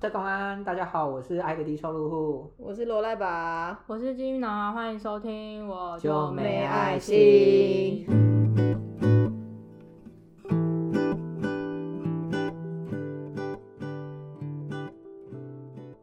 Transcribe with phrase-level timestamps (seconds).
[0.00, 8.06] 社工安，大家好，我是爱的低收入户，我是罗赖吧，我是金鱼脑，欢迎收听，我就没爱心。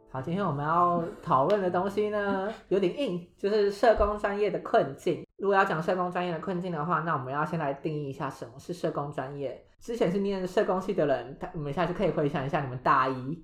[0.10, 5.26] 好，今天我们要讨论的东西呢， 有点硬，就是社工专业的困境。
[5.38, 9.66] 如果要讲社工专业的困境的话，那我们要先来定义一下什么是社工专业。
[9.80, 13.42] 之前是念社工系的人，他你们下次可以回想一下你们大一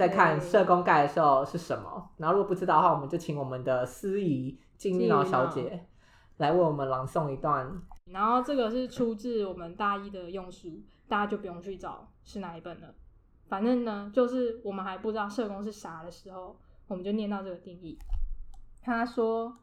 [0.00, 2.10] 在看社工盖的时候是什么。
[2.16, 5.84] 然后如果不知道的话，我们就请我们的司仪金玉脑小姐
[6.38, 7.70] 来为我们朗诵一段。
[8.06, 12.94] 然后这个是出自我们大一的用书，大家就不用去找是哪一本了。
[13.46, 16.56] 反正呢，就是我们还不知道社工是啥的时候，
[16.88, 17.98] 我们就念到这个定义。
[18.80, 19.54] 他说，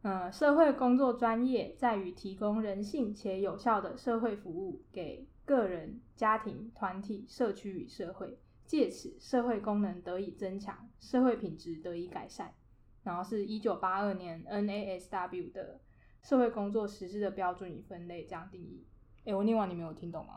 [0.00, 8.38] 呃，社会工作专业在于提供人性且有效的社会服务给个人、家庭、团体、社区与社会，
[8.72, 12.54] 借此社会功能得以增强，社会品质得以改善。
[13.02, 15.78] 然后是一九八二年 NASW 的
[16.22, 18.86] 社会工作实施的标准与分类这样定义。
[19.26, 20.36] 哎，我念完你没有听懂吗？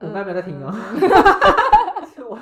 [0.00, 0.72] 我刚才没有在听哦。
[2.12, 2.36] 是我，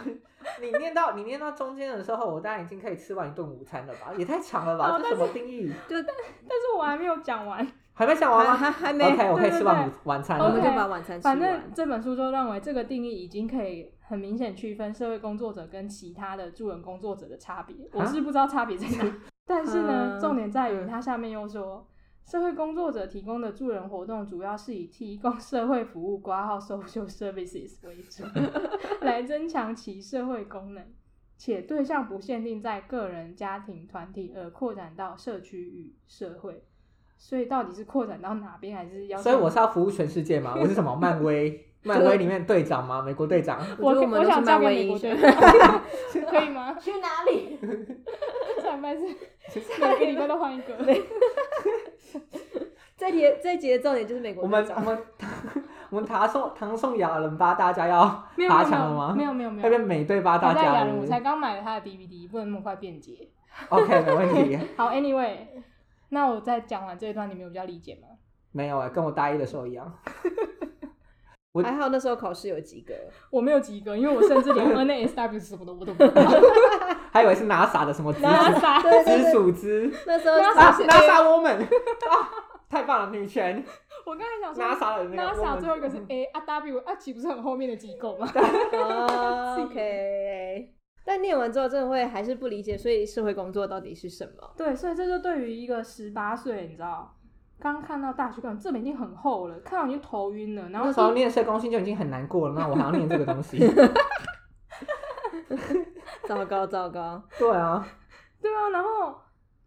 [0.63, 4.15] 你念到你念到中间的时候，我当然已经可以吃完一顿午餐了吧？
[4.17, 4.97] 也太长了吧？
[4.97, 5.69] 哦这什么定义？
[5.87, 6.07] 就但
[6.49, 7.71] 但是我还没有讲完。
[7.95, 11.71] 还没讲完还吗还还没？OK，我可以吃完午晚餐我们就把晚餐吃反正完。
[11.75, 17.75] 这本书就认为这个定义已经可以很明显区分社会工作者跟其他的助人工作者的差别。
[17.93, 21.89] 我是不知道差别在哪， 但是呢，嗯重点在于嗯它下面又说，
[22.27, 28.23] 社会工作者提供的助人活动主要是以提供社会服务（挂号 social services） 为主，
[29.01, 30.83] 来增强其社会功能，
[31.39, 36.63] 且对象不限定在个人、家庭、团体，而扩展到社区与社会。
[37.17, 39.17] 所以到底是扩展到哪边，还是要？
[39.23, 40.55] 所以我是要服务全世界吗？
[40.61, 40.95] 我是什么？
[40.97, 41.72] 漫威？
[41.83, 43.03] 漫威里面队长吗？
[43.03, 43.59] 美国队长？
[43.79, 45.17] 我我想嫁给美国队。
[45.17, 45.31] 长，
[46.31, 46.77] 可以吗？
[46.81, 47.59] 去哪里？
[48.63, 49.05] 上班是
[49.81, 50.75] 每个礼拜都换一个。
[52.97, 54.99] 这节这节的重点就是美国我们队长我们
[55.91, 58.05] 我们唐宋唐宋亚人吧，大家要
[58.49, 59.15] 爬墙了吗？
[59.17, 59.63] 没有没有没有。
[59.63, 63.29] 那边，美队吧，大家我才刚买了他的 DVD，不能那么快便捷。
[63.71, 64.57] OK，没问题。
[64.77, 65.37] 好，Anyway，
[66.11, 68.07] 那我再讲完这一段，你们有比较理解吗？
[68.53, 69.93] 没有哎，跟我大一的时候一样。
[71.53, 72.95] 我还好那时候考试有及格。
[73.31, 76.23] 我没有及格，因为我甚至连 NASW 是什么的我都不知道。
[77.13, 82.31] 还以为是 NASA 的什么直属拉萨，对对对，直属之那时候，NASA woman 啊，
[82.71, 83.63] 太棒了，女权
[84.07, 88.27] 我刚才想说 NASA 的那个 NASA 最后一个是 A 啊 W 啊，岂不是很后面的机构吗？
[88.73, 90.73] 哦 OK。
[91.05, 94.55] 但念完之后，真的会还是不理解，所以社会工作到底是什么？
[94.57, 97.13] 对，所以这就对于一个十八岁，你知道，
[97.63, 103.59] 刚看到大学课本，这本已经很厚了，看到已经头晕了，然后那时候念社工系就已经很难过了，那我还要念这个东西。
[106.27, 107.23] 糟糕糟糕！
[107.39, 107.87] 对啊，
[108.41, 109.17] 对啊，然后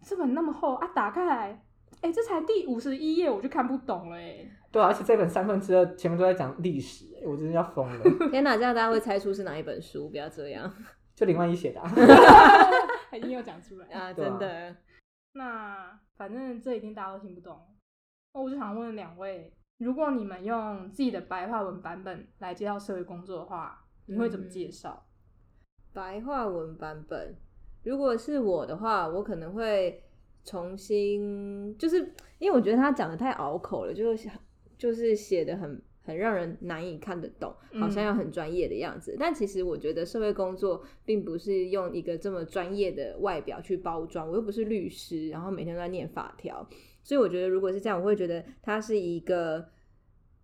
[0.04, 1.64] 这本那么厚啊，打开来，
[2.02, 4.46] 哎、这才第五十一页，我就看不懂了哎。
[4.72, 8.30] 对啊，而且这本三分之二前面都在讲历史，欸我真的要疯了。
[8.30, 10.10] 天哪，这样大家会猜出是哪一本书？
[10.10, 10.70] 不要这样
[11.16, 11.88] 就林万一写的、啊，
[13.10, 13.88] 还硬要讲出来。
[13.88, 14.76] 啊真的，
[15.34, 17.58] 那反正这一定大家都听不懂。
[18.36, 25.06] 那我就想问两位，如果你们用自己的白话文版本来介绍社会工作的话，你会怎么介绍？
[25.94, 27.34] 白话文版本，
[27.84, 30.04] 如果是我的话，我可能会
[30.44, 34.30] 重新，就是因为我觉得他讲的太拗口了，就是
[34.78, 39.16] 就是写的很很让人难以看得懂，好像要很专业的样子。
[39.18, 46.68] 但其实我觉得社会工作并不是用一个这么专业的外表去包装，我又不是律师，然后每天都在念法条，
[47.06, 49.70] 所以我觉得如果是这样，我会觉得它是一个。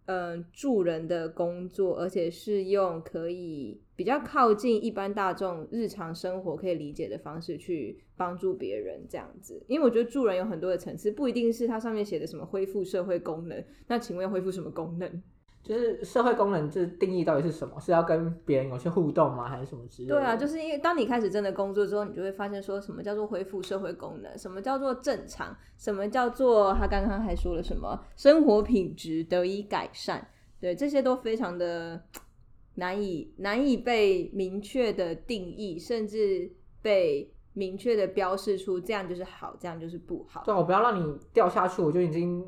[0.08, 9.64] 嗯，助人的工作，而且是用可以比较靠近一般大众日常生活可以理解的方式去帮助别人，这样子。
[9.70, 13.64] 因为我觉得助人有很多的层次，不一定是它上面写的什么恢复社会功能。
[13.88, 15.24] 那请问恢复什么功能？
[15.64, 17.80] 就是社会功能这定义到底是什么？
[17.80, 19.48] 是要跟别人有些互动吗？
[19.48, 20.16] 还是什么之类的？
[20.16, 30.28] 对啊，就是因为当你开始真的工作之后，你就会发现说什么叫做恢复社会功能，什么叫做正常，什么叫做他刚刚还说了什么生活品质得以改善，
[30.60, 32.02] 对，这些都非常的
[32.75, 40.42] 难以难以被明确的定义，甚至被明确的标示出这样就是好，这样就是不好。
[40.44, 42.44] 对啊，我不要让你掉下去，我就已经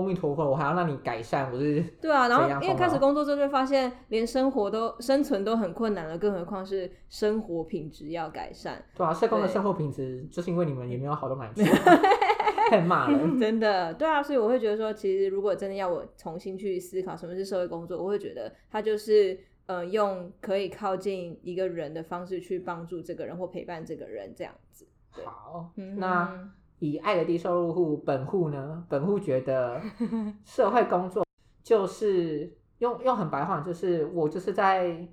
[0.00, 8.84] 阿弥陀佛，我还要让你改善，我是 对啊，然怎后因为开始工作之后，就会发现连生活都生存都很困难了，更何况是生活品质要改善。
[8.94, 11.70] 对啊，社工的生活品质就是因为你们也没有好到哪里去，
[12.70, 13.18] 太骂了。
[13.38, 24.86] 真的，对啊，所以我会觉得说，其实如果真的要我重新去思考什么是社会工作，我会觉得它就是呃，用可以靠近一个人的方式去帮助这个人或陪伴这个人，这样子。
[25.24, 28.84] 好，嗯那哼以爱的低收入户本户呢？
[28.88, 29.80] 本户觉得
[30.44, 31.24] 社会工作
[31.62, 35.06] 就是用用很白话，就是我就是在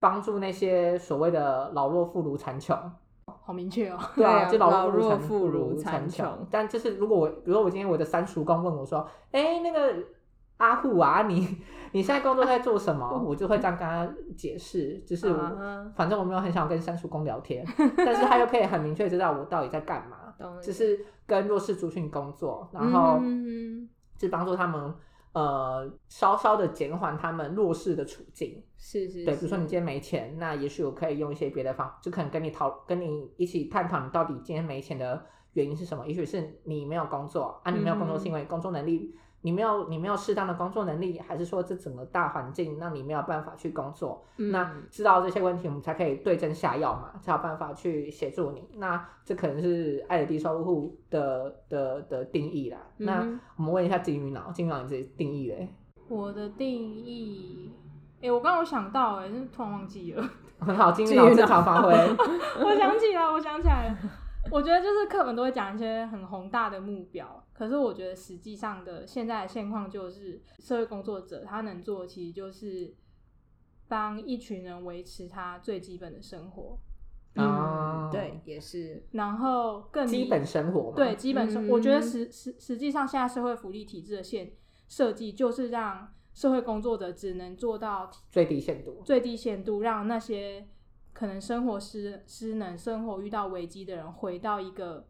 [0.00, 2.76] 帮助那些所谓的老弱妇孺残穷。
[3.46, 3.98] 好明确哦。
[4.16, 6.46] 对啊， 就老弱弱妇孺孺残穷穷。
[6.50, 9.94] 但就是如果我，比如说我今天我的三叔公问我说，哎，那个
[10.56, 11.58] 阿户啊，你
[11.92, 13.22] 你现在工作在做什么？
[13.26, 15.32] 我就会这样跟他解释，就是
[15.94, 17.64] 反正我没有很想跟三叔公聊天，
[17.96, 20.23] 但是他又可以很明确知道我到底在干嘛，
[20.62, 23.88] 就是跟弱势族群工作，然后嗯
[24.18, 24.94] 是帮助他们
[25.32, 28.62] 呃稍稍的减缓他们弱势的处境。
[28.76, 36.06] 是是，对，比如说你今天没钱，那也许我可以用一些别的方，就可能跟你讨，跟你一起探讨你到底今天没钱的原因是什么。
[36.06, 44.24] 也许是你没有工作啊，你没有工作是因为工作能力，你没有你没有适当的工作能力，还是说这整个大环境让你没有办法去工作？
[44.36, 48.66] 那嗯知道这些问题，我们才可以对症下药嘛，才有办法去协助你。
[48.78, 52.78] 那这可能是爱的低收入户的的的定义啦。
[52.96, 55.68] 那嗯我们问一下金鱼脑，金鱼脑你自己定义嘞？
[56.08, 57.70] 我的定义，
[58.22, 60.26] 哎、我刚刚有想到、哎，是突然忘记了。
[60.58, 61.92] 很 好，金鱼脑金鱼脑正常发挥。
[62.64, 63.98] 我想起来，我想起来了。
[64.50, 72.94] 我觉得就是课本都会讲一些很宏大的目标，可是我觉得实际上的现在的现况就是，社会工作者他能做的其实就是
[73.88, 76.78] 帮一群人维持他最基本的生活，
[77.34, 80.96] 啊嗯，对，也是，然后更基本生活嘛。
[80.96, 84.52] 对，基本生，嗯我觉得实实实际上现在社会福利体制的现
[84.88, 89.02] 设计就是让社会工作者只能做到最低限度。
[89.04, 90.66] 最低限度，让那些
[91.14, 95.08] 可能生活失失能、生活遇到危机的人回到一个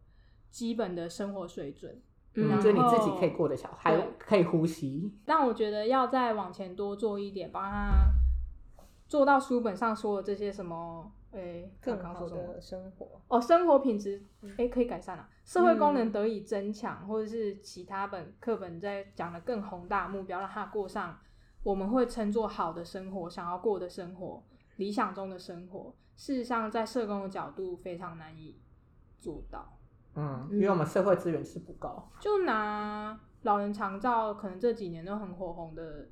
[0.49, 2.01] 基本的生活水准。
[2.35, 5.11] 嗯，就是你自己可以过得小，还对可以呼吸。
[5.25, 8.11] 但我觉得要再往前多做一点，帮他
[9.07, 13.21] 做到书本上说的这些什么，诶、更好的生活。
[13.29, 14.21] 哦，生活品质
[14.57, 21.17] 诶、可以改善啊，社会功嗯能得以增强，或者是其他本课本在讲的更宏大目标，让他过上
[21.63, 24.43] 我们会称作好的生活，想要过的生活，
[24.77, 25.93] 理想中的生活。
[26.15, 28.59] 事实上，在社工的角度非常难以
[29.19, 29.77] 做到。
[30.15, 32.07] 嗯，因为我们社会资源是不够。
[32.21, 36.09] 就拿老人长照，可能这几年都很火红的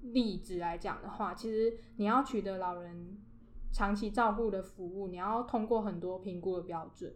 [0.00, 3.18] 例子来讲的话，其实你要取得老人
[3.70, 7.14] 长期照顾的服务，你要通过很多评估的标准。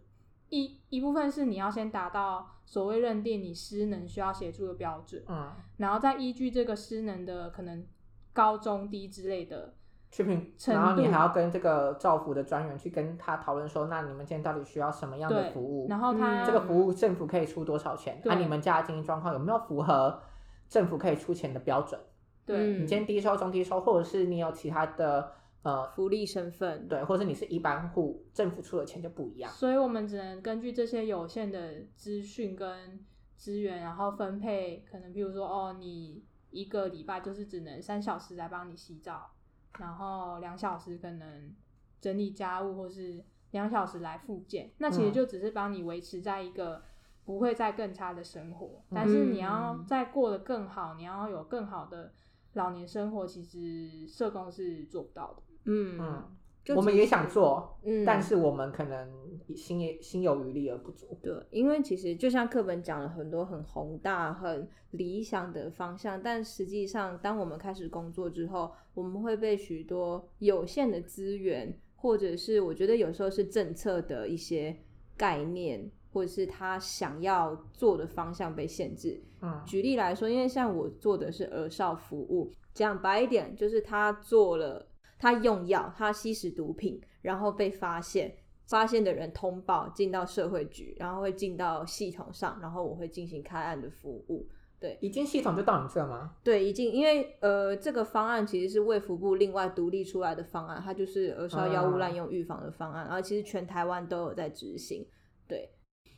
[0.49, 7.87] 一一部分是你要先达到所谓认定你失能需要协助的标准，嗯，然后再依据这个失能的可能
[8.33, 9.73] 高中低之类的，
[10.11, 15.87] 去评，然后你还要跟这个照服的专员去跟他讨论说，那你们今天到底需要什么样的服务？
[15.89, 18.21] 然后他、嗯这个服务政府可以出多少钱？
[18.25, 20.21] 那啊，你们家的经济状况有没有符合
[20.67, 21.99] 政府可以出钱的标准？
[22.45, 25.31] 对、嗯你今天低收、中低收，或者是你有其他的
[25.63, 29.51] 呃，福利身份，对，或者是你是一般户，政府出的钱就不一样。
[29.51, 32.99] 所以我们只能根据这些有限的资讯跟
[33.37, 39.29] 资源，然后分配，可能比如说，哦，你一个礼拜就是只能三小时来帮你洗澡，
[39.79, 41.53] 然后两小时可能
[41.99, 44.71] 整理家务，或是两小时来复健。
[44.77, 46.81] 那其实嗯就只是帮你维持在一个
[47.25, 52.13] 不会再更差的生活，但是你要嗯再过得更好，你要有更好的
[52.53, 55.43] 老年生活，其实社工是做不到的。
[55.65, 59.09] 嗯嗯，就我们也想做，嗯但是我们可能
[59.55, 61.17] 心也心有余力而不足。
[61.21, 74.75] 对，因为其实就像课本讲了很多很宏大、很理想的方向，但实际上，当我们开始工作之后，我们会被许多有限的资源，或者是我觉得有时候是政策的一些
[75.17, 79.21] 概念，或者是他想要做的方向被限制。
[79.41, 84.85] 嗯举例来说，因为像我做的是儿少服务，讲白一点，就是他做了，
[85.21, 88.35] 他用药，他吸食毒品，然后被发现，
[88.65, 94.49] 发现的人通报进到社会局，然后会进到系统上，然后我会进行开案的服务。
[94.79, 96.33] 对已经系统就到你这吗？
[96.43, 105.05] 对，已经因为呃，这个方案其实是卫福部另外独立出来的方案，它就是儿少药物滥用预防的方案，然后其实全台湾都有在执行。
[105.47, 105.69] 对，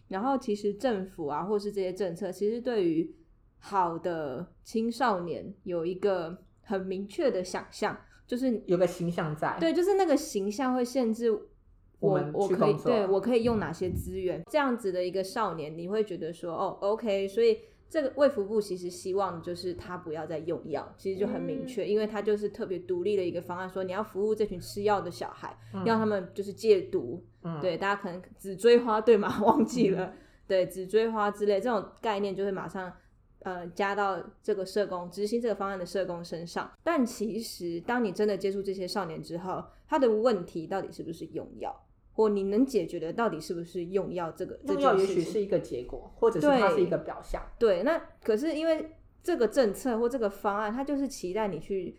[0.08, 3.14] 然后其实政府啊，或是这些政策，其实对于
[3.60, 8.00] 好的青少年有一个很明确的想象，
[8.34, 9.56] 就是有个形象在。
[9.60, 11.40] 对，就是那个形象会限制我，
[12.00, 14.42] 我我可以对我可以用哪些资源？
[14.50, 27.24] 这样子的一个少年，你会觉得说，哦，OK，所以这个卫福部其实希望就是他不要再用药，其实就很明确，因为他就是特别独立的一个方案，说你要服务这群吃药的小孩，嗯让他们就是戒毒。
[27.44, 29.30] 嗯对，大家可能紫锥花对吗？
[29.46, 30.12] 忘记了，
[30.48, 32.92] 对，紫锥花之类这种概念就会马上
[33.44, 36.72] 呃加到这个社工执行这个方案的社工身上。
[36.84, 41.74] 但其实，当你真的接触这些少年之后，他的问题到底是不是用药，
[42.14, 47.42] 或你能解决的到底是不是用药这个这用药也许是一个结果，或者是它是一个表象。
[47.60, 51.98] 对，那可是因为这个政策或这个方案，它就是期待你去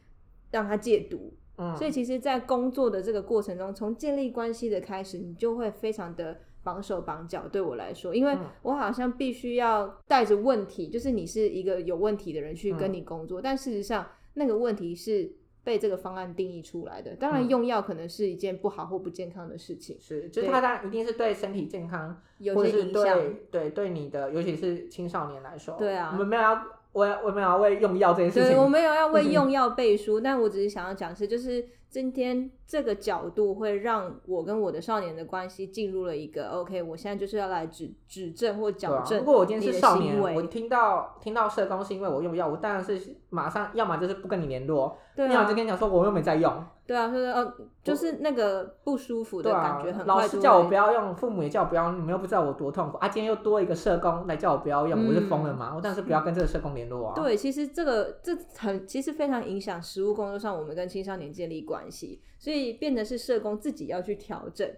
[0.51, 7.47] 让他戒毒，嗯，所以其实，在工作的这个过程中，从建立关系的开始，你就会非常的绑手绑脚。
[7.47, 15.31] 对我来说，因为嗯我好像必须要带着问题，就是你是一个有问题的人去跟嗯你工作，但事实上那个问题是
[15.63, 17.15] 被这个方案定义出来的。
[17.15, 23.03] 当然，嗯用药可能是一件不好或不健康的事情，是，就是它当然一定是对身体健康，有些影响。
[23.03, 53.09] 对对对你的，尤其是青少年来说，对啊我们没有要我我们要为用药这件事对，情，我没有要为嗯 用药背书，但我只是想要讲是，就是今天这个角度会让我跟我的少年的关系进入了一个 OK，我现在就是要来指指正或矫正如果我今天是少年，我听到听到社工是因为我用药，我当然是马上要么就是不跟你联络，对啊要么就，跟你讲说我又没在用，对啊，就是呃，就是那个不舒服的感觉很，老师叫我不要用，父母也叫我不要，你们又不知道我多痛苦啊！
[53.09, 55.73] 今天又多一个社工来叫我不要用，我是疯了吗？
[55.75, 57.15] 我当然是不要跟这个社工联络啊。
[57.17, 64.71] 嗯对，其实这个这很其实非常影响实务工作上我们跟青少年建立关系，所以变得是社工自己要去调整。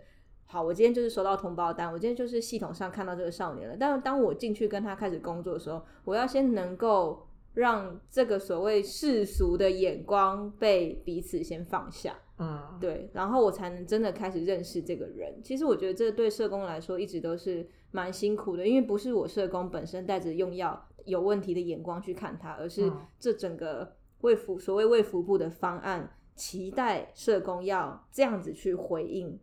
[0.45, 3.77] 好，我今天就是收到通报单，我今天就是系统上看到这个少年了。
[3.77, 12.17] 但是当我进去跟他开始工作的时候，我要先能够让这个所谓世俗的眼光被彼此先放下。
[12.39, 15.43] 嗯，对，然后我才能真的开始认识这个人。
[15.43, 29.37] 其实我觉得这对社工来说一直都是蛮辛苦的，因为不是我社工本身带着用药有问题的眼光去看他，而是嗯这整个卫福所谓卫福部的方案期待社工要这样子去回应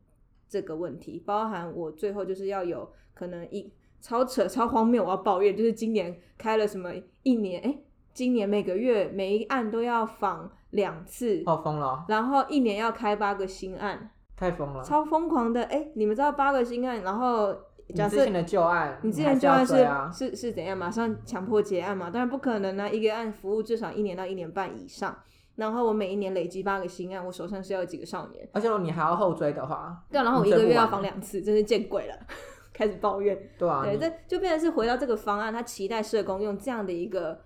[0.48, 6.92] 这个问题，包含我最后就是要有可能一超扯超荒谬，我要抱怨，就是今年开了什么
[7.24, 7.78] 一年，哎，
[8.14, 14.84] 今年每个月每一案都要访两次，哦，疯了哦，然后一年要开八个新案，太疯了。
[14.84, 15.64] 超疯狂的。
[15.64, 17.56] 哎，你们知道八个新案，然后
[17.96, 22.10] 假设你之前的旧案，你之前旧案是、啊，是是怎样，马上强迫结案嘛？
[22.10, 25.18] 当然不可能啊，一个案服务至少一年到一年半以上。
[25.56, 28.48] 然后我每一年累积八个新案，我手上是要有几个少年。
[28.54, 32.16] 而且如果你还要后追的话，对啊，然后我一个月要访两次，真是见鬼了，
[32.74, 33.38] 开始抱怨。
[33.58, 37.40] 对啊，对，这就变成是回到这个方案，他期待社工用这样的一个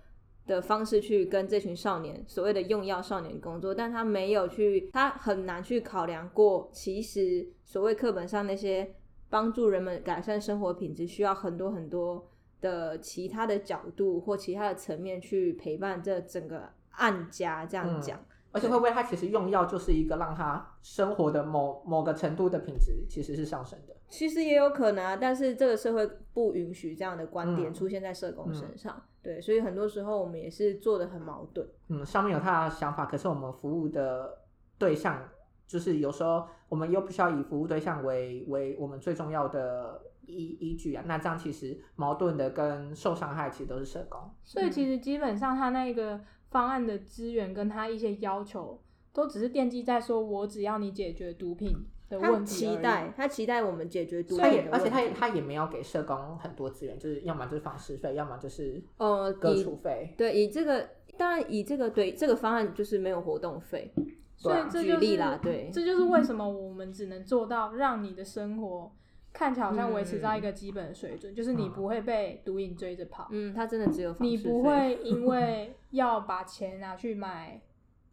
[0.46, 8.94] 的方式去跟这群少年所谓的用药少年工作，但他没有去，他很难去考量过，其实所谓课本上那些
[9.28, 12.26] 帮助人们改善生活品质，需要很多很多
[12.62, 18.20] 的其他的角度或其他的层面去陪伴这整个案家这样嗯讲。
[18.50, 23.94] 而且会不会他其实用药就是一个让他生活的某某个程度的品质其实是上升的？
[24.08, 29.00] 其实也有可能啊，但是这个社会不允许这样的观点嗯出现在社工身上。
[29.22, 31.68] 对，所以很多时候我们也是做的很矛盾。
[31.88, 34.38] 嗯，上面有他的想法，可是我们服务的
[34.78, 35.22] 对象
[35.66, 44.18] 就是有时候我们又不需要以服务对象为为我们最重要的依依据啊，那这样其实矛盾的跟受伤害其实都是社工。
[44.42, 46.18] 所以其实基本上他那个
[46.50, 48.80] 方案的资源跟他一些要求，
[49.12, 51.72] 都只是惦记在说我只要你解决毒品
[52.08, 60.14] 的问题他期待，他期待我们解决毒他也品的问题，而且他也他也没有给社工很多资源，就是要么就是访视费，要么就是呃各以处费。
[60.16, 63.92] 对以这个当然以这个对这个方案就是没有活动费，
[64.36, 68.90] 所以这就是例啦，对，这就是为什么我们只能做到让你的生活
[69.32, 77.60] 看起来好像维持在一个基本的水准，就是你嗯不会被毒瘾追着跑，嗯，他真的只有你不会因为要把钱拿去买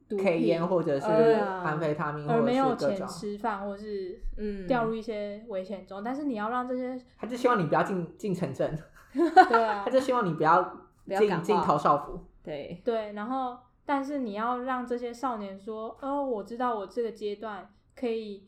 [0.08, 4.67] 毒 K 品烟或者是而安非他命，而没有钱吃饭，或是嗯。
[4.67, 6.03] 掉入一些危险中。
[6.03, 8.77] 但是你要让这些他就希望你不要进进城镇，
[9.13, 9.84] 对啊。
[9.86, 10.62] 他就希望你不要
[11.05, 12.20] 不要进进陶少府。
[12.44, 12.82] 对。
[12.86, 18.48] 对，然后但是你要让这些少年说，哦，我知道我这个阶段可以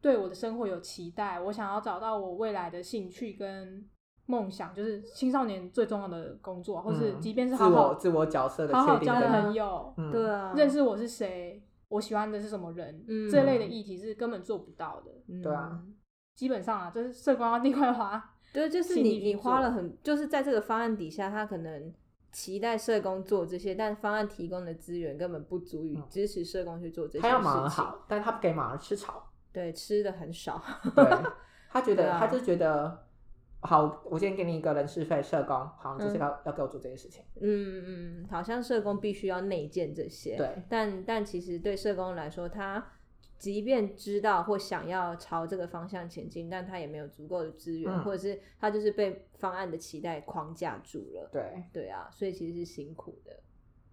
[0.00, 3.84] 对我的生活有期待，我想要找到我未来的兴趣跟
[4.32, 10.10] 梦想，就是青少年最重要的工作，或是嗯即便是自好好我自我角色的好好交确定跟朋友，嗯。
[10.10, 13.30] 对啊，认识我是谁，我喜欢的是什么人，嗯。
[13.30, 15.12] 这类的议题是根本做不到的。
[15.28, 15.78] 嗯对啊。
[16.34, 21.92] 基本上啊，就是社工要另外花， 对，就是你你花了很，就是在这个方案底下，他可能
[22.32, 26.02] 期待社工做这些，但方案提供的资源根本不足以嗯。
[26.08, 27.84] 支持社工去做这些他要马儿事情。
[27.84, 29.30] 好，但是他不给马儿吃草。
[29.52, 30.60] 对，吃的很少。
[30.96, 31.04] 对。
[31.70, 32.18] 他觉得，啊。
[32.20, 33.06] 他就觉得，
[33.64, 37.24] 好，我今天给你一个人事费，社工，好，你就是嗯要、要给我做这件事情。
[37.40, 40.36] 嗯嗯，好像社工必须要内建这些。
[40.36, 42.84] 对，但但其实对社工来说，他
[43.38, 51.30] 即便知道或想要朝这个方向前进，但他也没有足够的资源，嗯或者是他就是被方案的期待框架住了。
[51.32, 53.38] 对，对啊，所以其实是辛苦的。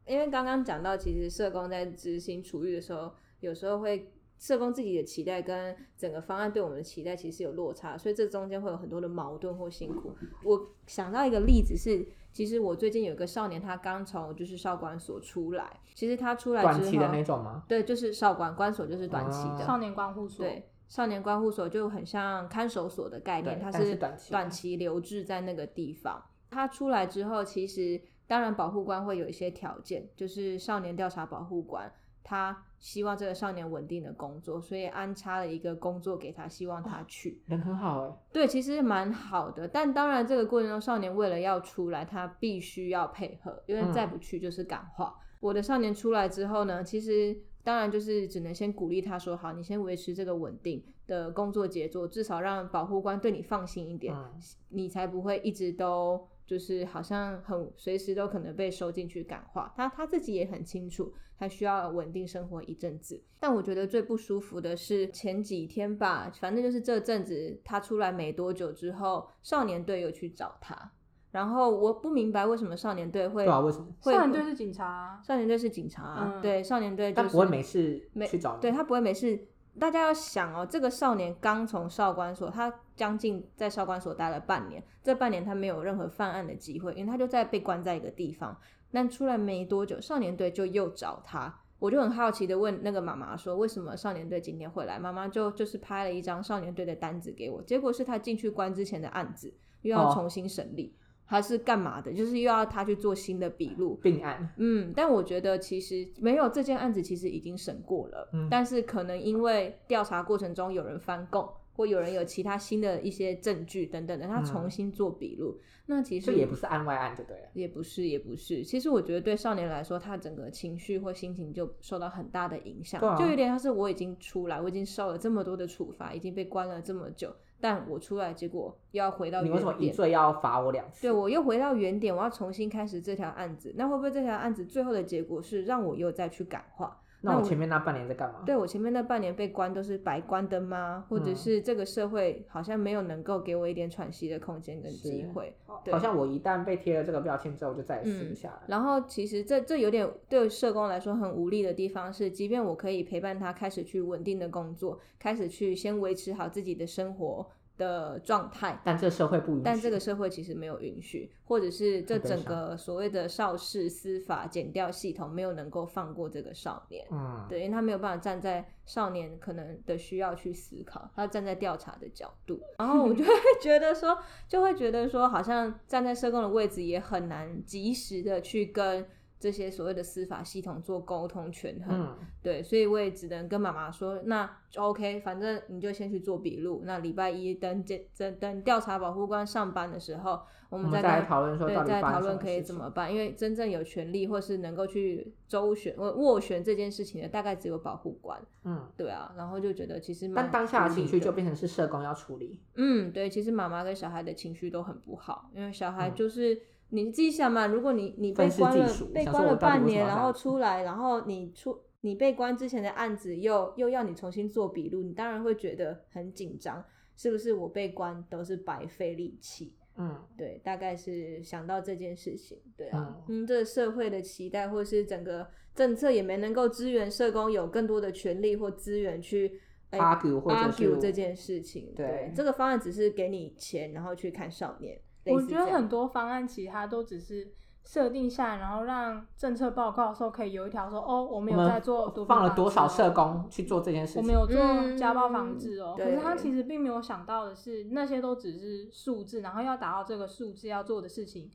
[0.08, 10.16] 因为刚刚讲到，其实社工在执行处遇的时候，有时候会社工自己的期待跟整个方案对我们的期待其实有落差，所以这中间会有很多的矛盾或辛苦。
[10.44, 17.64] 我想到一个例子是，其实我最近有一个少年，他刚从就是少管所出来，其实他出来之后，短期的那种吗？
[17.68, 26.24] 对，就是少管关所就是短期的，哦少年关护所，对，少年关护所就很像看守所的概念，它是是短期短期留置在那个地方。
[26.50, 31.92] 他出来之后，其实当然保护官会有一些条件，就是少年调查保护官，
[32.24, 37.42] 他希望这个少年稳定的工作，所以安插了一个工作给他，希望他去。
[37.48, 45.16] 人很好哎，对，其实蛮好的，但当然这个过程中，少年为了要出来，他必须要配合，因为再嗯不去就是感化。
[45.40, 59.72] 我的少年出来之后呢，其实当然就是只能先鼓励他说，好，你先维持这个稳定的工作节奏，至少让保护官对你放心一点，嗯，你才不会一直都就是好像很随时都可能被收进去感化。
[59.78, 63.22] 他他自己也很清楚，他需要稳定生活一阵子。
[63.40, 70.92] 但我觉得最不舒服的是前几天吧，反正就是这阵子他出来没多久之后，少年队又去找他。
[71.30, 73.86] 然后我不明白为什么少年队会对啊，为什么？
[74.00, 79.48] 会少年队是警察啊，少年队是警察啊、嗯对，少年队、就是、但不会没事没去找你，对他不会没事。
[79.80, 88.56] 大家要想哦，这个少年刚从少管所，他将近在少管所待了半年，这半年他没有任何犯案的机会，因为他就在被关在一个地方。
[88.92, 94.98] 但出来没多久，少年队就又找他，我就很好奇的问那个妈妈说，为什么少年队今天会来？
[94.98, 100.96] 妈妈就就是拍了一张少年队的单子给我，结果是他进去关之前的案子，又要哦重新审理，
[101.30, 102.12] 还是干嘛的？
[102.12, 115.56] 就是又要他去做新的笔录，并案，嗯，但我觉得其实没有这件案子，其实已经审过了，嗯但是可能因为调查过程中有人翻供，或有人有其他新的一些证据等等的，他嗯重新做笔录，
[115.86, 117.50] 那其实这也不是案外案就对了。
[117.54, 118.64] 也不是，也不是。
[118.64, 127.32] 其实我觉得对少年来说，他整个情绪或心情就受到很大的影响，啊就有点像是我已经出来，我已经受了这么多的处罚，已经被关了这么久，
[127.62, 129.94] 但我出来，结果又要回到你为什么原点。
[129.94, 131.02] 一罪要罚我两次？
[131.02, 137.02] 对我又回到原点，我要重新开始这条案子，那会不会这条案子最后的结果是让我又再去感化？
[137.22, 138.42] 那我前面那半年在干嘛？
[138.46, 141.06] 对我前面那半年被关都是白关的吗？
[141.10, 145.54] 或者嗯是这个社会好像没有能够给我一点喘息的空间跟机会？
[145.84, 148.62] 对好像我一旦被贴了这个标签之后，我就再也撕嗯不下来。
[148.68, 157.46] 然后其实这这有点对社工来说很无力的地方是，即便我可以陪伴他开始去稳定的工作，开始去先维持好自己的生活
[157.80, 159.64] 的状态，但这社会不允许。
[159.64, 167.08] 但这个社会其实没有允许，或者是这整个所谓的少氏司法减掉系统没有能够放过这个少年。
[167.10, 174.16] 嗯，对，因为他没有办法站在少年可能的需要去思考，他站在调查的角度，然后我就 会觉得说，
[174.48, 179.08] 就会觉得说，好像站在社工的位置也很难及时的去跟
[179.40, 182.02] 这些所谓的司法系统做沟通权衡。
[182.02, 190.32] 嗯，对，所以我也只能跟妈妈说，那就 OK，反正你就先去做笔录，那礼拜一等检等等调查保护官上班的时候，
[190.70, 198.40] 我我们再讨论说对，再讨论可以怎么办，因为真正有权利或是能够去周旋、呃斡旋这件事情的，大概只有保护官。
[198.66, 202.60] 嗯，对啊，然后就觉得其实蛮但当下的情绪就变成是社工要处理。
[202.76, 216.84] 嗯，对，其实妈妈跟小孩的情绪都很不好，因为小孩嗯就是、你自己想嘛，如果你你被关了被关了半年，然后出来，然后你出你被关之前的案子又又要你重新做笔录，你当然会觉得很紧张，
[217.16, 219.76] 是不是我被关都是白费力气？
[219.98, 229.60] 嗯，对，大概是想到这件事情，对啊，嗯嗯，这个社会的期待或是整个政策也没能够支援社工有更多的权利或资源去。
[229.92, 234.96] 哎 argue 或者这件事情，对这个方案只是给你钱，然后去看少年。
[235.30, 237.52] 类我觉得很多方案其实它都只是
[237.86, 244.22] 设定下来，然后让政策报告的时候可以有一条说，哦，我们有在做毒放了多少社工去做这件事情？
[244.22, 251.50] 我们有做嗯家暴防治哦，可是他其实并没有想到的是，那些都只是数字，然后要达到这个数字要做的事情，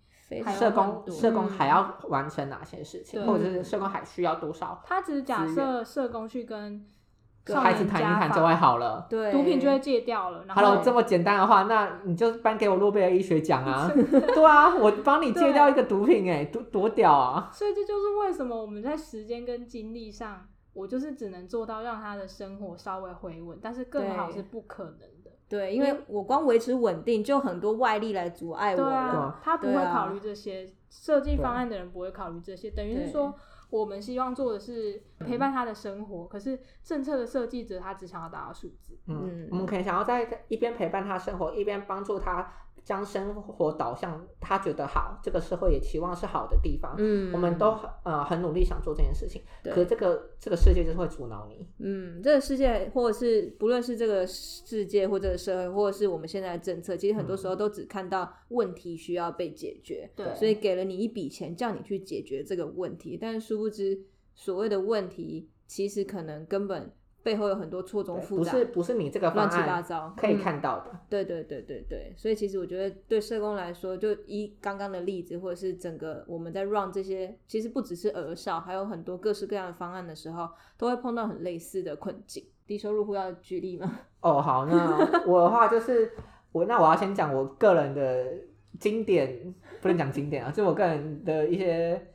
[0.59, 4.83] 社工社工嗯还要完成哪些事情，对或者是社工还需要多少？
[4.85, 6.85] 他只是假资设社工去跟
[7.47, 9.07] 少孩子谈一谈就会，好了。
[9.11, 10.45] 对毒品就会戒掉了。
[10.47, 13.91] 然 Hello，后这么简单的话，那你就颁给我诺贝尔医学奖啊！
[13.93, 17.51] 对啊，我帮你戒掉一个毒品、哎，多多屌啊！
[17.53, 25.31] 所以这就是为什么我们在时间跟精力上，我就是只能做到让他的生活稍微回稳，但是更好是不可能的。
[25.47, 28.91] 对，因为我光维持稳定，就很多外力来阻碍我对了。
[28.91, 33.35] 啊，他不会考虑这些，设计方案的人不会考虑这些，等于是说
[33.75, 38.97] 我们希望做的是陪伴他的生活，可是政策的设计者他只想要达到数字。
[39.09, 42.49] 嗯嗯，我们可能想要在一边陪伴他生活，一边帮助他
[42.85, 46.95] 将生活导向他觉得好，这个社会也期望是好的地方。
[46.99, 51.67] 嗯，我们都很呃很努力想做这件事情，对可是这个这个世界就是会阻挠你。
[51.79, 63.99] 嗯，这个世界，或者是不论是这个世界或这个社会，或者是我们现在的政策，其实很多时候都只看到问题需要被解决，对所以给了你一笔钱，叫你去解决这个问题，但是殊不知
[64.35, 66.93] 所谓的问题，其实可能根本
[67.25, 70.91] 背后有很多错综对复杂，不是不是你这个方乱七八糟可以嗯看到的。
[71.09, 82.45] 对对对对对，所以其实我觉得对社工来说，就依刚刚的例子，或者是整个我们在 run 这些，其实不只是儿少，还有很多各式各样的方案的时候，都会碰到很类似的困境。
[82.67, 84.01] 低收入户要举例吗？
[84.21, 86.13] 哦，好，那我的话就是
[86.53, 88.27] 我，那我要先讲我个人的
[88.79, 92.07] 经典，不能讲经典啊，就我个人的一些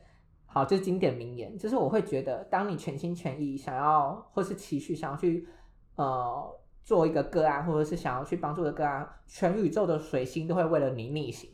[0.52, 5.46] 好，就是经典名言，就是我会觉得，当你全心全意想要，或是期许想要去
[5.94, 11.50] 呃做一个个案，或者是想要去帮助的个案，全宇宙的水星都会为了你逆行。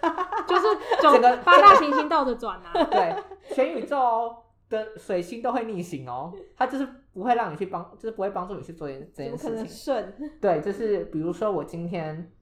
[0.48, 0.62] 就是
[1.00, 2.72] 整个八大行星倒着转啊。
[2.84, 3.14] 对，
[3.54, 4.34] 全宇宙
[4.68, 9.94] 的水星都会逆行哦，它就是不会让你去帮，就是不会帮助你去做这这件怎么可能事情。
[9.94, 10.14] 顺？
[10.40, 12.32] 对，就是比如说我今天，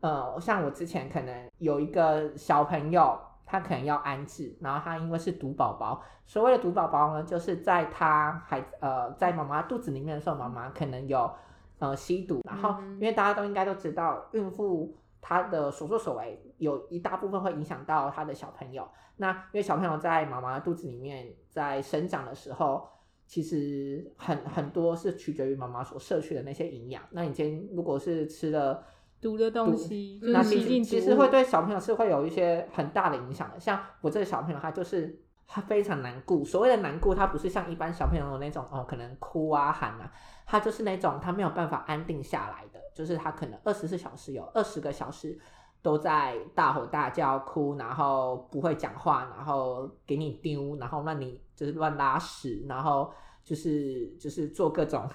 [0.00, 11.30] 呃，像我之前可能有一个小朋友，他可能要安置，然后他因为是毒宝宝，所谓的毒宝宝呢，就是在他还呃在妈妈肚子里面的时候，妈妈可能有
[11.78, 18.86] 呃吸毒，然后嗯因为大家都应该都知道，孕妇她的所作所为有一大部分会影响到她的小朋友。
[19.18, 22.86] 那因为小朋友在妈妈肚子里面在生长的时候，
[23.26, 27.02] 其实很很多是取决于妈妈所摄取的那些营养。
[27.10, 28.84] 那你今天如果是吃了
[29.20, 33.58] 毒的东西，就那其是吸进实其实会对小朋友是会有一些很大的影响的。
[33.58, 36.44] 像我这个小朋友，他就是他非常难过。
[36.44, 40.12] 所谓的难过，他不是像一般小朋友的那种哦，可能哭啊喊啊，
[40.46, 45.38] 他就是那种他没有办法安定下来的，就是他可能二十四小时有二十个小时
[45.82, 53.12] 都在大吼大叫、哭，然后不会讲话，然后给你丢，然后让你就是乱拉屎，然后
[53.44, 55.08] 就是就是做各种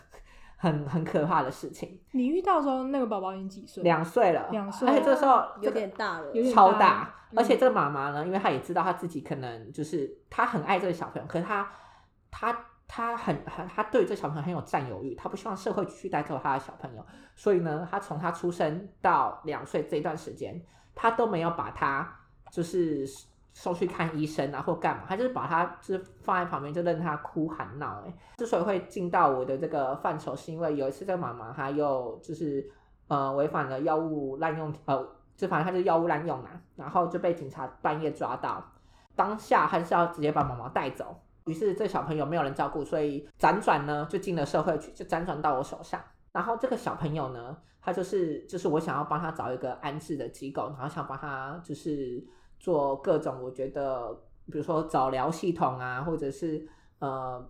[0.62, 2.00] 很 很可怕的事情。
[2.12, 3.84] 你遇到的时候，那个宝宝已经几岁？
[3.84, 11.68] 两岁了，两岁而且这时候有点大了，有点大超大，嗯而且这个妈妈呢，因为她也知道她自己可能就是她很爱这个小朋友，可是她
[12.30, 20.62] 她她很很她对这小朋友很有占有欲，她不希望社会继续带走她的小朋友，所以呢，她从她出生到两岁这一段时间，
[20.94, 22.20] 她都没有把她
[22.52, 23.08] 就是
[23.54, 28.04] 送去看医生啊或干嘛，他就是把他就是放在旁边就任他哭喊闹。
[28.06, 32.70] 哎，之所以会进到我的这个范畴，是因为有一次这个妈妈她又就是
[33.08, 35.08] 呃违反了药物滥用呃。
[35.34, 38.64] 就反正他就是药物滥用嘛，然后就被警察半夜抓到，
[39.16, 41.16] 当下还是要直接把毛毛带走。
[41.46, 46.00] 于是这小朋友没有人照顾，所以辗转呢就进了社会去，就辗转到我手上。
[46.32, 52.24] 然后这个小朋友呢，他就是就是我想要帮他找一个安置的机构，然后想帮他就是
[52.62, 54.14] 做各种我觉得，
[54.52, 56.64] 比如说早疗系统啊，或者是
[57.00, 57.44] 呃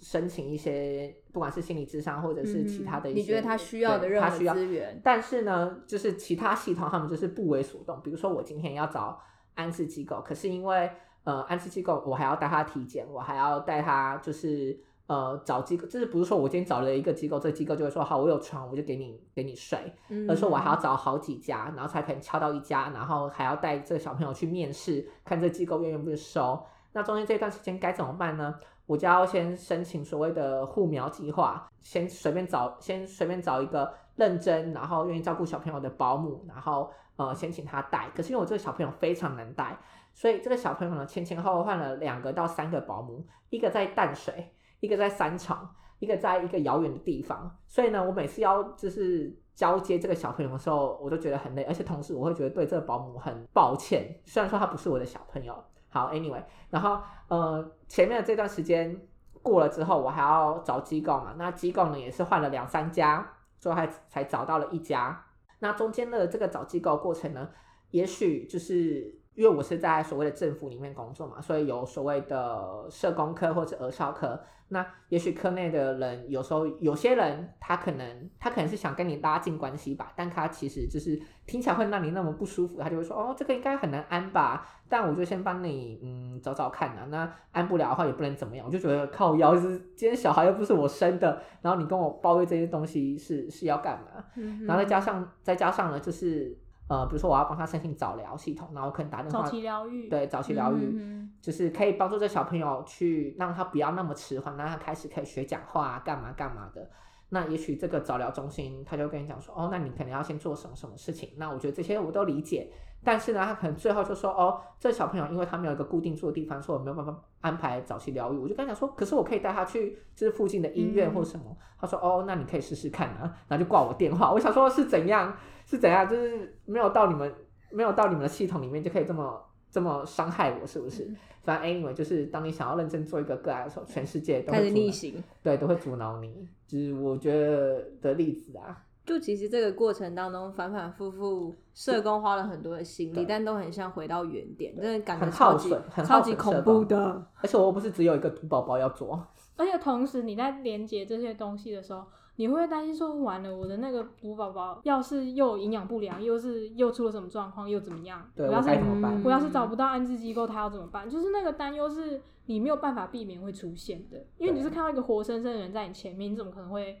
[0.00, 4.98] 申请一些不管是心理智商或者是其他的一些，嗯你觉得他需要的任何资源？
[5.04, 8.00] 但是呢，就是其他系统他们就是不为所动。
[8.02, 9.20] 比如说我今天要找
[9.54, 10.90] 安置机构，可是因为
[11.24, 26.62] 呃安置机构我还要带他体检，我还要带他就是呃找机构，就是不是说我今天找了一个机构，这个机构就会说好我有床我就给你给你睡，嗯而是说我还要找好几家，然后才可能敲到一家，然后还要带这个小朋友去面试，看这机构愿不愿意收。
[26.92, 28.54] 那中间这段时间该怎么办呢？
[28.86, 38.10] 我就要先申请所谓的护苗计划，先随便找，先随便找一个认真，然后愿意照顾小朋友的保姆，然后呃先请他带。
[38.14, 39.78] 可是因为我这个小朋友非常难带，
[40.12, 44.53] 所以这个小朋友呢前前后后换了两个到三个保姆，一个在淡水，
[44.84, 45.56] 一个在三重，
[45.98, 47.56] 一个在一个遥远的地方。
[47.66, 55.54] 所以呢，我每次要就是交接这个小朋友的时候，我都觉得很累，而且同时我会觉得对这个保姆很抱歉，虽然说他不是我的小朋友。
[55.88, 59.00] 好，anyway，然后呃，前面的这段时间
[59.42, 61.34] 过了之后，我还要找机构嘛。
[61.38, 63.24] 那机构呢也是换了两三家，
[63.60, 65.24] 最后还才找到了一家。
[65.60, 67.48] 那中间的这个找机构过程呢，
[67.92, 74.38] 也许就是因为我是在所谓的政府里面工作嘛，所以有所谓的社工科或者儿少科。
[74.74, 94.24] 那也许科内的人有时候有些人他可能他可能是想跟你拉近关系吧，但他其实就是听起来会让你那么不舒服，他就会说哦这个应该很难安吧，但我就先帮你嗯找找看啊，那安不了的话也不能怎么样，我就觉得靠腰就是今天小孩又不是我生的，然后你跟我抱怨这些东西是是要干嘛？
[94.36, 106.90] 嗯然后再加上再加上呢，就是呃，比如说我要帮他申请早疗系统，然后可能打电话早期疗愈，对早期疗愈，嗯就是可以帮助这小朋友去让他不要那么迟缓，让他开始可以学讲话啊，干嘛干嘛的。
[107.30, 111.30] 那也许这个早疗中心他就跟你讲说，哦，那你可能要先做什么什么事情。
[111.36, 112.70] 那我觉得这些我都理解，
[113.02, 118.36] 但是呢，他可能最后就说，哦，这小朋友因为他没有一个固定住的地方，所以我没有办法安排早期疗愈。
[118.36, 121.56] 我就跟他讲说，可是我可以带他去就是附近的医院或什么。
[121.80, 124.30] 他说，哦，那你可以试试看啊，然后就挂我电话。
[124.30, 125.34] 我想说，是怎样
[125.66, 127.32] 是怎样，就是没有到你们
[127.70, 131.08] 没有到你们的系统里面就可以这么这么伤害我，是不是？
[131.42, 135.22] 反正 anyway，就是当你想要认真做一个个案的时候，全世界都开始会，逆行。
[135.42, 136.48] 对，都会阻挠你。
[136.66, 147.26] 就是我觉得的例子啊，就其实这个过程当中反反复复，社工花了很多的心力，但都很像回到原点，真的感觉很超级耗损很超级恐怖的。
[147.42, 149.22] 而且我又不是只有一个毒宝宝要做，
[149.56, 152.02] 而且同时你在连接这些东西的时候，
[152.36, 158.28] 你会担心说，完了我的那个毒宝宝要是又有营养不良，又是又出了什么状况，又怎么样？
[158.34, 159.22] 对我我要是该怎么办？
[159.24, 161.08] 我要是找不到安置机构，他要怎么办？
[161.08, 167.00] 就是那个担忧是你没有办法避免会出现的，因为你是看到一个活生生的人在你前面，你怎么可能会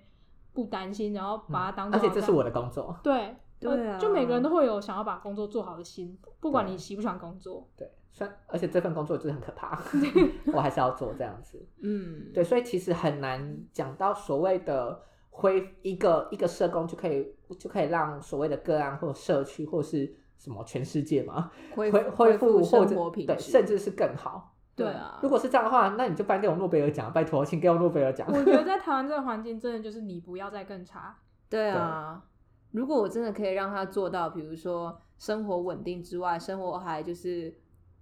[0.52, 7.66] 不担心，然后把他当做、嗯而且这是我的工作， 对对啊呃就每个人都会有想要把工作做好的心，不管你喜不喜欢工作。
[7.76, 9.82] 对，虽然而且这份工作就是很可怕，
[10.52, 11.66] 我还是要做这样子。
[11.82, 15.02] 嗯，对，所以其实很难讲到所谓的
[15.36, 17.26] 恢一个一个社工就可以
[17.58, 24.54] 就可以让所谓的个案或社区或是什么全世界嘛恢恢恢复或生者对，活品质，甚至是更好。
[24.76, 28.26] 对啊如果是这样的话，那你就颁给我诺贝尔奖，拜托，请给我诺贝尔奖。
[28.30, 31.16] 我觉得在台湾这个环境，真的就是你不要再更差。
[31.50, 32.22] 对啊。
[32.70, 37.52] 如果我真的可以让他做到，比如说生活稳定之外，生活还就是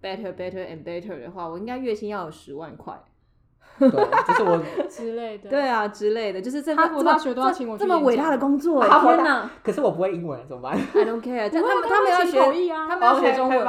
[0.01, 3.03] better better and better 的话，我应该月薪要有十万块。
[3.79, 5.51] 对，就是我， 之类的。
[5.51, 9.51] 对啊，之类的，就是这么哈佛大学都要请我去演这么伟大的工作，哈佛天哪。
[9.63, 12.87] 可是我不会英文，怎么办？！I don't care， 他们他们要学口译啊。
[12.89, 13.67] 他们要学中文。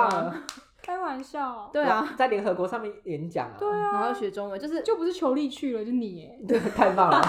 [0.86, 1.70] 开玩笑。
[1.72, 6.18] 对啊，在联合国上面演讲啊，对然后学中文，就是就不是求力去了，就你。
[6.18, 7.22] 耶， 对，太棒了，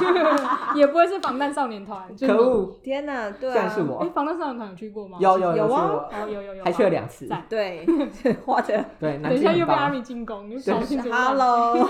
[0.74, 5.18] 也不会是防弹少年团，可恶，天哪，对啊，是我，防弹少年团有去过吗？
[5.20, 6.08] 有有有啊。
[6.10, 7.86] 哦，有有有，还去了两次，赞对，
[8.44, 9.88] 花的对，等一下又被阿。
[9.88, 11.14] 米进攻，你小心点。
[11.14, 11.88] Hello，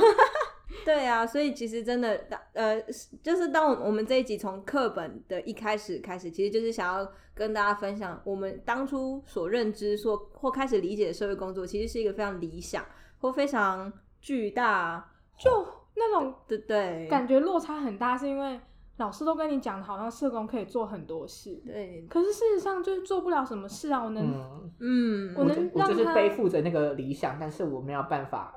[0.85, 2.20] 对啊，所以其实真的，
[2.53, 2.81] 呃，
[3.23, 12.85] 就是当我我们这一集从课本的一开始开始，其实就是想要跟大家分享我们当初所认知、所或开始理解的社会工作，其实是一个非常理想
[13.18, 18.61] 或非常巨大就那种对，对，感觉落差很大，是因为
[18.99, 24.05] 老师都跟你讲，好像社工可以做很多事，对，可是事实上就是做不了什么事啊。
[24.05, 28.55] 我能，嗯，嗯，我我就我就是能让他背负着那个理想，但是我没有办法。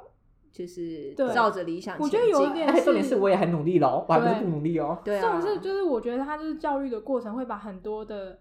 [0.52, 5.00] 就是对照着理想前我进，觉得有一点 重点是我也很努力喽，我还不是不努力哦。
[5.04, 8.40] 对啊，这种是就是我觉得他就是教育的过程会把很多的。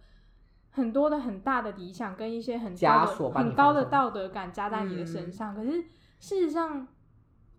[0.69, 5.71] 很多的很大的理想跟一些很高的很高的道德感加在你的嗯身上，可是
[6.21, 6.87] 事实上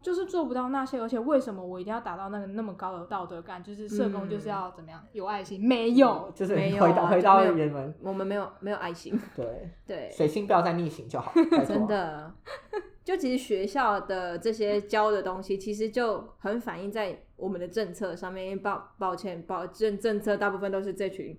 [0.03, 3.63] 就是做不到那些，而且为什么我一定要达到那个那么高的道德感？
[3.63, 5.59] 就是社工就是要怎么样有爱心？
[5.59, 11.33] 没有，就是没有回到啊回到原文，我们没有没有爱心， 对，对，水星不要再逆行就好，
[11.67, 11.87] 真。
[11.87, 12.31] 的，
[13.07, 18.47] 就其实学校的这些教的东西，其实就很反映在我们的政策上面。
[18.47, 21.33] 因为抱抱歉，保政政策大部分都是这群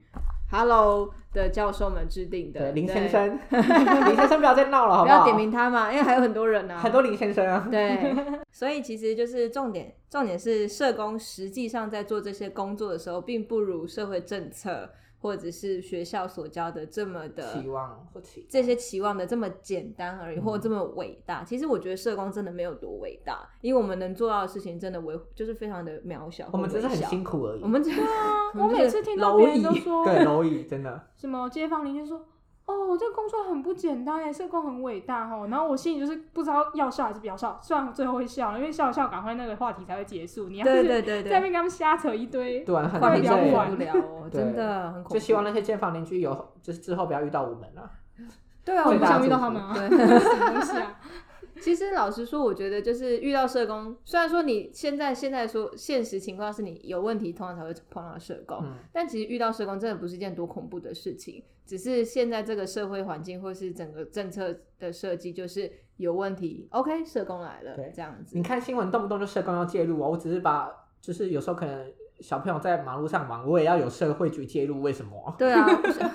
[0.50, 2.60] Hello 的教授们制定的。
[2.60, 5.16] 对，林先，生， 林先生不要再闹了，好不好？
[5.16, 7.68] 不要点名他嘛，因为还有很多人呢、很多林先生啊。
[7.70, 8.16] 对，
[8.50, 21.42] 所以其实就是重点，重点是社工实际上在做这些工作的时候，并不如社会政策或者是学校所教的这么的期望或期这些期望的这么简单而已，嗯或这么伟大。
[21.42, 27.62] 其实我觉得社工真的没有多伟大，因为我们能做到的事情真的微就是非常的渺小，我们只是很辛，苦而已。
[27.62, 32.24] 我们 只对啊我每次听到别人都说对蝼蚁真的，什么街坊邻居说，
[32.68, 35.48] 哦，这个工作很不简单哎，社工很伟大哦。
[35.50, 40.50] 然后我心里就是不知道要笑还是不要笑，虽然最后会笑，因为笑笑，赶快那个话题才会结束。
[40.50, 45.14] 你要是在那边跟他们瞎扯一堆，对啊，很话题聊不完真的不了哦，对真的很恐怖。
[45.14, 47.90] 就希望那些建房邻居有，就是之后不要遇到我们了。
[48.64, 49.88] 对啊，我不想遇到他们啊，对。
[50.20, 51.00] 什么东西啊？
[51.60, 68.42] 其实老实说，我觉得就是遇到社工，虽然说你现在现在说现实情况是你有问题，通常才会碰到社工，嗯，但其实遇到社工真的不是一件多恐怖的事情，只是现在这个社会环境或是整个政策的设计就是有问题，OK，社工来了对，这样子你。
[68.42, 75.34] 看新闻动不动就社工要介入哦，我只是把，就是有时候可能小朋友在马路上玩，我也要有社会局介入，为什么？
[75.38, 75.66] 对啊，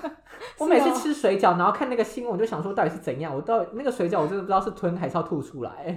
[0.58, 3.34] 我每次哦吃水饺，然后看那个新闻，我就想说到底是怎样？
[3.34, 5.96] 我到底那个水饺我真的不知道是吞还是要吐出来。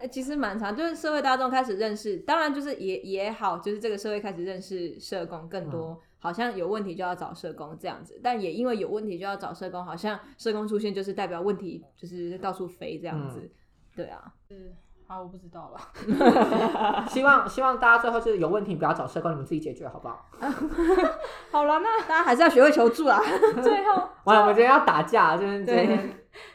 [0.00, 13.50] 呃 其实蛮长，就是社会大众开始认识，当然就是也也好，就是这个社会开始认识社工更多好像有问题就要找社工这样子，但也因为有问题就要找社工，好像社工出现就是代表问题就是到处飞这样子。
[13.94, 14.74] 对啊，是
[15.10, 17.04] 好，我不知道了。
[17.10, 20.24] 希望希望大家最后就是有问题不要找社工，你们自己解决好不好？
[21.50, 23.20] 好了，那大家还是要学会求助啊。
[23.60, 25.98] 最后完了，我们今天要打架，就是今对天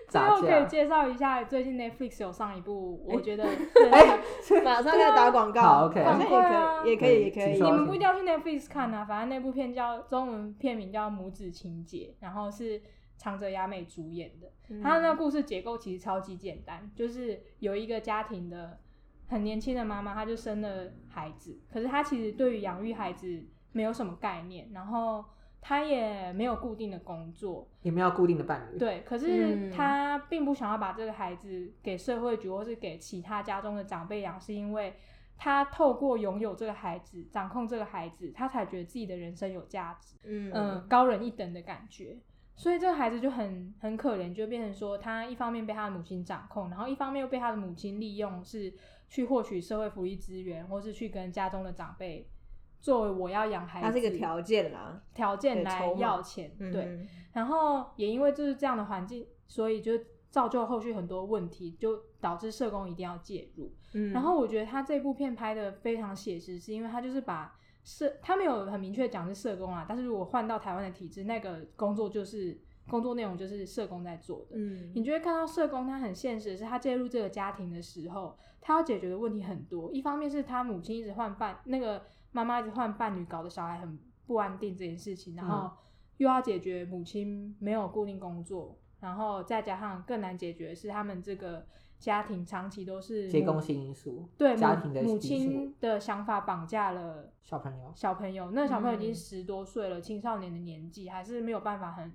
[0.07, 0.21] 最。
[0.21, 4.19] 后可以介绍一下，最近 Netflix 有上一部，我觉得哎
[4.63, 7.61] 马上开始打广告，好，OK 好像对啊也可以，也可以，也可以。
[7.61, 12.81] 你们不一定要去 Netflix 看啊，反正那部片叫中文片名叫《母子情节》，然后是
[13.17, 14.51] 长泽雅美主演的。
[14.69, 18.79] 嗯它那故事结构其实超级简单，就是有一个家庭的
[19.27, 25.23] 很年轻的妈妈，她就生了孩子，可是她其实对于养育孩子没有什么概念，然后
[25.61, 28.77] 她也没有固定的工作，也没有固定的伴侣。
[28.79, 34.95] 对，可是嗯他并不想要把这个孩子给社会局或是给其他家中的长辈养，是因为
[35.37, 42.17] 他透过拥有这个孩子、掌控这个孩子，他才觉得自己的人生有价值，嗯嗯、高人一等的感觉。
[42.55, 48.73] 所以这个孩子就很很可怜，就变成说他一方面被他的母亲掌控，然后一方面又被他的母亲利用，是
[49.09, 52.29] 去获取社会福利资源，或是去跟家中的长辈
[52.79, 56.85] 作为我要养孩子，他是一个条件啦，条件来要钱，对。
[56.85, 59.91] 嗯然后也因为就是这样的环境，所以就
[60.29, 63.73] 造就后续很多问题，就导致社工一定要介入。
[63.93, 67.53] 嗯然后我觉得他这部片拍的非常写实，是因为他就是把
[67.85, 74.57] 社，他没有很明确讲是社工啊，但是如果换到台湾的体制，那个工作就是工作内容就是社工在做的。
[74.57, 79.91] 嗯你就会看到社工他很现实的是，他介入这个家庭的时候，他要解决的问题很多。
[79.93, 85.71] 一方面是他母亲一直换伴，那个妈妈一直换伴侣，搞得小孩很不安定这件事情，然后
[86.17, 91.67] 又要解决母亲没有固定工作，然后再加上更难解决的是他们这个
[92.05, 102.13] 家庭长期都是母结构性因素，对家庭的母亲的想法绑架了小朋友，小朋友，那个小朋友已经嗯十多岁了，青少年的年纪，还是没有办法很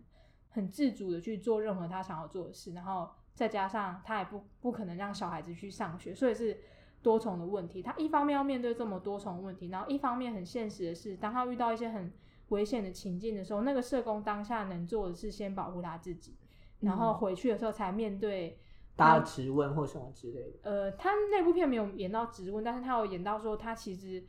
[0.50, 6.56] 很自主的去做任何他想要做的事，然后再加上他也不不可能让小孩子去上学，所以是
[7.02, 7.82] 多重的问题。
[7.82, 12.12] 他一方面要面对这么多重的问题，然后一方面很现实的是，当他遇到一些很
[12.50, 16.36] 危险的情境的时候，那个社工当下能做的是先保护他自己，
[16.78, 18.56] 然后回去的时候才面对。
[18.56, 18.60] 大
[19.06, 20.58] 家质问或什么之类的。
[20.62, 24.24] 呃，他那部片没有演到质问，但是他有演到说他其实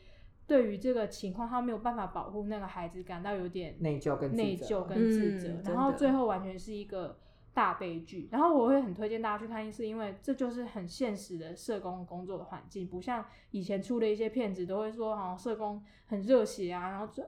[0.47, 7.17] 对于这个情况，他没有办法保护那个孩子，感到有点内疚跟自责内疚跟自责，嗯然后最后完全是一个
[7.53, 8.27] 大悲剧。
[8.31, 17.27] 然后我会很推荐大家去看，是因为这就是很现实的社工工作的环境，不像以前出的一些片子都会说，好像社工很热血啊，然后这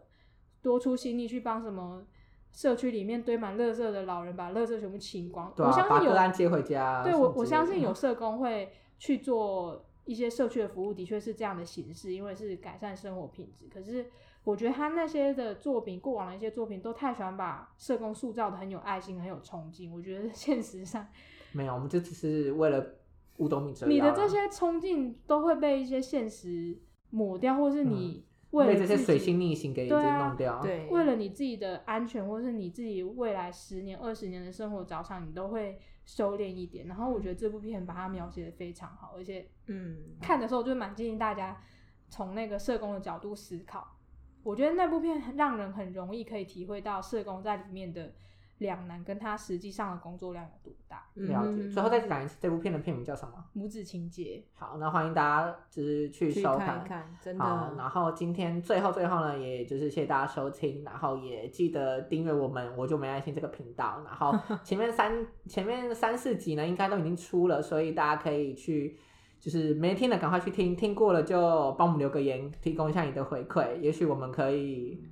[0.62, 2.06] 多出心力去帮什么。
[2.54, 5.52] 社区里面堆满垃圾的老人，把垃圾全部清光。
[5.56, 7.04] 对啊，我相信有个案接回家。
[7.04, 13.68] 对我，我相信有 社工会去做一些社区的服务，的确是这样的形式，因为是改善生活品质。
[13.74, 14.06] 可是
[14.44, 19.92] 我觉得他那些的作品，过往的一些作品，都太喜欢把社工塑造的很有爱心、很有冲劲。
[19.92, 21.08] 我觉得 现实上，
[21.54, 22.86] 没有，我们就只是为了
[23.38, 26.78] 五斗米折腰你的啦这些冲劲都会被一些现实
[27.10, 30.62] 抹掉，或是你为了被这些自己水星逆行给给对啊弄掉。
[30.62, 36.88] 对，为了你自己的安全，或是你自己未来十年、二十年的生活着想，你都会收敛一点。
[36.88, 41.62] 然后我觉得这部片把它描写的非常好，而且嗯看的时候就蛮建议大家
[42.10, 43.98] 从那个社工的角度思考。
[44.44, 48.13] 我觉得那部片很让人很容易可以体会到社工在里面的
[48.60, 51.06] 两难，跟他实际上的工作量有多大。
[51.16, 51.63] 了解。
[51.63, 53.34] 嗯最后再讲一次，这部片的片名叫什么？
[53.54, 68.98] 母子情节，好，那欢迎大家就是去去收看一看，真好，的，然后今天最后最后呢，也就是谢谢大家收听，然后也记得订阅我们我就没爱心这个频道，然后 前面三前面三四集呢应该都已经出了，所以大家可以去
[69.39, 75.04] 就是没听的赶快去听，听过了就帮我们留个言，提供一下你的回馈，也许我们可以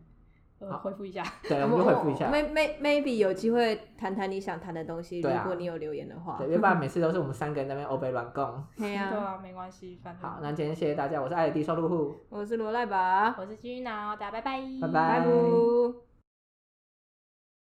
[0.62, 1.24] 呃，回复一下。
[1.47, 2.32] 对，我们就回复一下。
[2.32, 5.43] May may maybe 有机会谈谈你想谈的东西，啊。
[5.43, 8.43] 果你有留言的话，对，要不然每次都是我们三个人在那边欧北乱供。
[8.78, 10.21] 对对啊，啊，没关系，反正。
[10.30, 15.19] 好，那今天谢谢大家，我是爱的低收入户，我是罗赖吧，我是金鱼脑，大家拜拜，拜拜。
[15.19, 16.11] 拜拜。